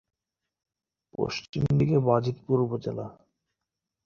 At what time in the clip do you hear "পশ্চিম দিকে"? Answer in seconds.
1.13-1.97